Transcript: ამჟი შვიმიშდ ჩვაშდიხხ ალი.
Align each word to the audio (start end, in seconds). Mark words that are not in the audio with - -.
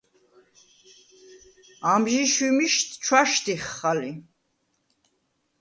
ამჟი 1.91 2.21
შვიმიშდ 2.33 2.89
ჩვაშდიხხ 3.03 3.77
ალი. 3.91 4.11